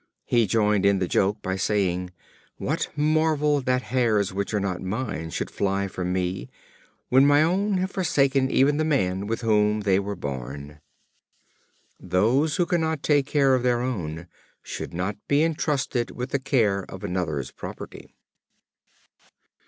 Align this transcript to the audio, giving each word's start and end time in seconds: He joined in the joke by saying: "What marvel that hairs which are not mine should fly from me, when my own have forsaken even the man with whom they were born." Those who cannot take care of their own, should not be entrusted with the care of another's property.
He 0.25 0.47
joined 0.47 0.83
in 0.83 0.97
the 0.97 1.07
joke 1.07 1.43
by 1.43 1.57
saying: 1.57 2.09
"What 2.57 2.89
marvel 2.95 3.61
that 3.61 3.83
hairs 3.83 4.33
which 4.33 4.51
are 4.51 4.59
not 4.59 4.81
mine 4.81 5.29
should 5.29 5.51
fly 5.51 5.87
from 5.87 6.11
me, 6.11 6.49
when 7.09 7.23
my 7.27 7.43
own 7.43 7.77
have 7.77 7.91
forsaken 7.91 8.49
even 8.49 8.77
the 8.77 8.83
man 8.83 9.27
with 9.27 9.41
whom 9.41 9.81
they 9.81 9.99
were 9.99 10.15
born." 10.15 10.79
Those 11.99 12.55
who 12.55 12.65
cannot 12.65 13.03
take 13.03 13.27
care 13.27 13.53
of 13.53 13.61
their 13.61 13.81
own, 13.81 14.25
should 14.63 14.91
not 14.91 15.17
be 15.27 15.43
entrusted 15.43 16.09
with 16.09 16.31
the 16.31 16.39
care 16.39 16.81
of 16.89 17.03
another's 17.03 17.51
property. 17.51 18.15